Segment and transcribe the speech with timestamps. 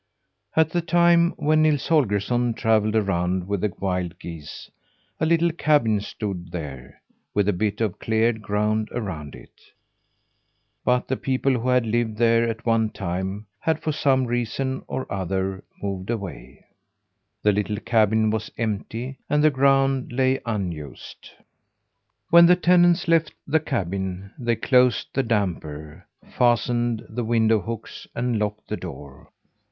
[0.55, 4.71] At the time when Nils Holgersson travelled around with the wild geese,
[5.19, 7.03] a little cabin stood there,
[7.35, 9.61] with a bit of cleared ground around it.
[10.83, 15.05] But the people who had lived there at one time, had, for some reason or
[15.13, 16.65] other, moved away.
[17.43, 21.29] The little cabin was empty, and the ground lay unused.
[22.31, 28.39] When the tenants left the cabin they closed the damper, fastened the window hooks, and
[28.39, 29.29] locked the door.